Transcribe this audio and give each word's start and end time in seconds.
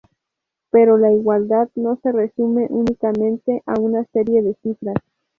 Pero 0.71 0.97
la 0.97 1.11
igualdad 1.13 1.69
no 1.75 1.95
se 2.01 2.11
resume 2.11 2.65
únicamente 2.71 3.61
a 3.67 3.79
una 3.79 4.03
serie 4.05 4.41
de 4.41 4.55
cifras. 4.55 4.95